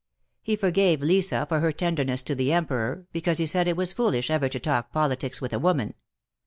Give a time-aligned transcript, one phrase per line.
[0.41, 4.31] He forgave Lisa for her tenderness to the Emperor, because he said it was foolish
[4.31, 5.93] ever to talk poli tics with a woman.